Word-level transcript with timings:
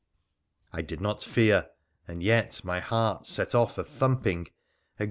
1 0.71 0.83
did 0.85 0.99
not 0.99 1.23
fear, 1.23 1.69
and 2.07 2.23
yet 2.23 2.65
my 2.65 2.79
heart 2.79 3.27
set 3.27 3.53
off 3.53 3.77
a 3.77 3.83
thumping 3.83 4.39
against 4.47 4.51
2?. 4.97 4.99